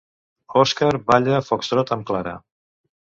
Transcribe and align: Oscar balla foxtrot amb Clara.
Oscar 0.61 0.89
balla 1.11 1.43
foxtrot 1.49 1.93
amb 1.97 2.09
Clara. 2.09 2.37